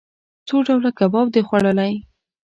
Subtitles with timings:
[0.47, 1.93] څو ډوله کباب د خوړلئ؟